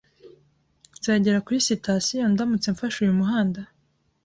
Nzagera 0.97 1.43
kuri 1.45 1.57
sitasiyo 1.69 2.25
ndamutse 2.33 2.67
mfashe 2.73 2.97
uyu 3.01 3.19
muhanda? 3.19 3.61